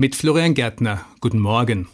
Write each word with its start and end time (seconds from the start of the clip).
Mit 0.00 0.14
Florian 0.14 0.54
Gärtner. 0.54 1.04
Guten 1.20 1.40
Morgen. 1.40 1.88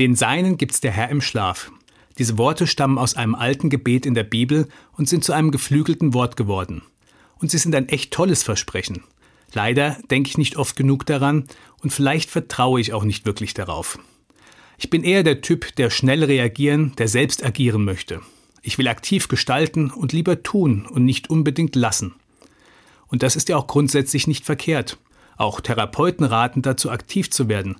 Den 0.00 0.16
Seinen 0.16 0.56
gibt's 0.56 0.80
der 0.80 0.90
Herr 0.90 1.08
im 1.10 1.20
Schlaf. 1.20 1.70
Diese 2.18 2.36
Worte 2.36 2.66
stammen 2.66 2.98
aus 2.98 3.14
einem 3.14 3.36
alten 3.36 3.70
Gebet 3.70 4.06
in 4.06 4.14
der 4.14 4.24
Bibel 4.24 4.66
und 4.96 5.08
sind 5.08 5.22
zu 5.22 5.32
einem 5.32 5.52
geflügelten 5.52 6.14
Wort 6.14 6.36
geworden. 6.36 6.82
Und 7.38 7.52
sie 7.52 7.58
sind 7.58 7.76
ein 7.76 7.88
echt 7.88 8.12
tolles 8.12 8.42
Versprechen. 8.42 9.04
Leider 9.52 9.96
denke 10.10 10.30
ich 10.30 10.36
nicht 10.36 10.56
oft 10.56 10.74
genug 10.74 11.06
daran 11.06 11.44
und 11.80 11.92
vielleicht 11.92 12.28
vertraue 12.28 12.80
ich 12.80 12.92
auch 12.92 13.04
nicht 13.04 13.24
wirklich 13.24 13.54
darauf. 13.54 14.00
Ich 14.76 14.90
bin 14.90 15.04
eher 15.04 15.22
der 15.22 15.40
Typ, 15.40 15.76
der 15.76 15.90
schnell 15.90 16.24
reagieren, 16.24 16.92
der 16.98 17.06
selbst 17.06 17.44
agieren 17.44 17.84
möchte. 17.84 18.20
Ich 18.62 18.78
will 18.78 18.88
aktiv 18.88 19.28
gestalten 19.28 19.92
und 19.92 20.12
lieber 20.12 20.42
tun 20.42 20.86
und 20.90 21.04
nicht 21.04 21.30
unbedingt 21.30 21.76
lassen. 21.76 22.16
Und 23.06 23.22
das 23.22 23.36
ist 23.36 23.48
ja 23.48 23.56
auch 23.56 23.68
grundsätzlich 23.68 24.26
nicht 24.26 24.44
verkehrt. 24.44 24.98
Auch 25.36 25.60
Therapeuten 25.60 26.24
raten 26.24 26.62
dazu, 26.62 26.90
aktiv 26.90 27.30
zu 27.30 27.48
werden, 27.48 27.76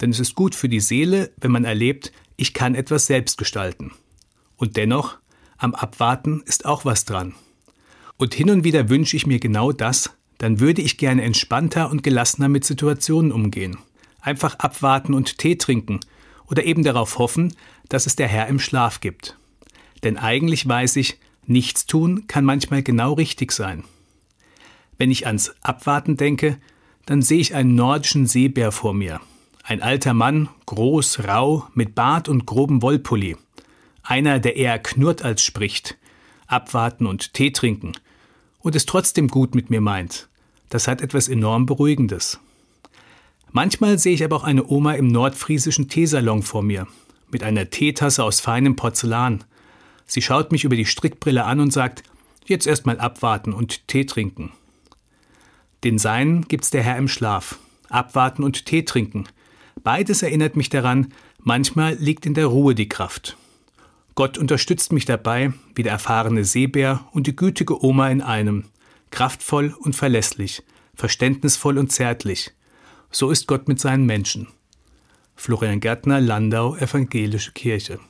denn 0.00 0.10
es 0.10 0.20
ist 0.20 0.34
gut 0.34 0.54
für 0.54 0.68
die 0.68 0.80
Seele, 0.80 1.32
wenn 1.38 1.52
man 1.52 1.64
erlebt, 1.64 2.12
ich 2.36 2.52
kann 2.52 2.74
etwas 2.74 3.06
selbst 3.06 3.38
gestalten. 3.38 3.92
Und 4.56 4.76
dennoch, 4.76 5.18
am 5.56 5.74
Abwarten 5.74 6.42
ist 6.44 6.66
auch 6.66 6.84
was 6.84 7.04
dran. 7.04 7.34
Und 8.18 8.34
hin 8.34 8.50
und 8.50 8.64
wieder 8.64 8.88
wünsche 8.88 9.16
ich 9.16 9.26
mir 9.26 9.38
genau 9.38 9.72
das, 9.72 10.10
dann 10.38 10.60
würde 10.60 10.82
ich 10.82 10.98
gerne 10.98 11.22
entspannter 11.22 11.90
und 11.90 12.02
gelassener 12.02 12.48
mit 12.48 12.64
Situationen 12.64 13.32
umgehen. 13.32 13.78
Einfach 14.20 14.58
abwarten 14.58 15.14
und 15.14 15.38
Tee 15.38 15.56
trinken 15.56 16.00
oder 16.46 16.64
eben 16.64 16.82
darauf 16.82 17.18
hoffen, 17.18 17.54
dass 17.88 18.06
es 18.06 18.16
der 18.16 18.28
Herr 18.28 18.48
im 18.48 18.58
Schlaf 18.58 19.00
gibt. 19.00 19.38
Denn 20.02 20.18
eigentlich 20.18 20.66
weiß 20.68 20.96
ich, 20.96 21.18
nichts 21.46 21.86
tun 21.86 22.26
kann 22.26 22.44
manchmal 22.44 22.82
genau 22.82 23.14
richtig 23.14 23.52
sein. 23.52 23.84
Wenn 24.98 25.10
ich 25.10 25.26
ans 25.26 25.54
Abwarten 25.62 26.16
denke, 26.16 26.58
dann 27.06 27.22
sehe 27.22 27.40
ich 27.40 27.54
einen 27.54 27.74
nordischen 27.74 28.26
Seebär 28.26 28.72
vor 28.72 28.92
mir. 28.92 29.20
Ein 29.62 29.82
alter 29.82 30.12
Mann, 30.12 30.48
groß, 30.66 31.24
rau, 31.26 31.66
mit 31.74 31.94
Bart 31.94 32.28
und 32.28 32.46
groben 32.46 32.82
Wollpulli. 32.82 33.36
Einer, 34.02 34.38
der 34.38 34.56
eher 34.56 34.78
knurrt 34.78 35.22
als 35.22 35.42
spricht. 35.42 35.96
Abwarten 36.46 37.06
und 37.06 37.34
Tee 37.34 37.50
trinken. 37.50 37.92
Und 38.60 38.76
es 38.76 38.86
trotzdem 38.86 39.28
gut 39.28 39.54
mit 39.54 39.70
mir 39.70 39.80
meint. 39.80 40.28
Das 40.68 40.86
hat 40.86 41.00
etwas 41.00 41.28
enorm 41.28 41.66
Beruhigendes. 41.66 42.40
Manchmal 43.52 43.98
sehe 43.98 44.14
ich 44.14 44.24
aber 44.24 44.36
auch 44.36 44.44
eine 44.44 44.66
Oma 44.66 44.92
im 44.94 45.08
nordfriesischen 45.08 45.88
Teesalon 45.88 46.42
vor 46.42 46.62
mir. 46.62 46.86
Mit 47.30 47.42
einer 47.42 47.70
Teetasse 47.70 48.22
aus 48.22 48.40
feinem 48.40 48.76
Porzellan. 48.76 49.44
Sie 50.06 50.22
schaut 50.22 50.52
mich 50.52 50.64
über 50.64 50.76
die 50.76 50.86
Strickbrille 50.86 51.44
an 51.44 51.60
und 51.60 51.72
sagt, 51.72 52.02
jetzt 52.44 52.66
erst 52.66 52.86
mal 52.86 52.98
abwarten 52.98 53.52
und 53.52 53.88
Tee 53.88 54.04
trinken. 54.04 54.52
Den 55.84 55.98
Seinen 55.98 56.42
gibt's 56.48 56.70
der 56.70 56.82
Herr 56.82 56.96
im 56.96 57.08
Schlaf. 57.08 57.58
Abwarten 57.88 58.42
und 58.42 58.66
Tee 58.66 58.82
trinken. 58.82 59.28
Beides 59.82 60.22
erinnert 60.22 60.56
mich 60.56 60.68
daran, 60.68 61.12
manchmal 61.38 61.94
liegt 61.94 62.26
in 62.26 62.34
der 62.34 62.46
Ruhe 62.46 62.74
die 62.74 62.88
Kraft. 62.88 63.36
Gott 64.14 64.38
unterstützt 64.38 64.92
mich 64.92 65.04
dabei, 65.04 65.52
wie 65.74 65.82
der 65.82 65.92
erfahrene 65.92 66.44
Seebär 66.44 67.06
und 67.12 67.26
die 67.26 67.36
gütige 67.36 67.84
Oma 67.84 68.08
in 68.08 68.22
einem. 68.22 68.64
Kraftvoll 69.10 69.76
und 69.78 69.94
verlässlich, 69.94 70.62
verständnisvoll 70.94 71.78
und 71.78 71.92
zärtlich. 71.92 72.52
So 73.10 73.30
ist 73.30 73.46
Gott 73.46 73.68
mit 73.68 73.78
seinen 73.78 74.06
Menschen. 74.06 74.48
Florian 75.36 75.80
Gärtner, 75.80 76.20
Landau, 76.20 76.76
Evangelische 76.76 77.52
Kirche. 77.52 78.00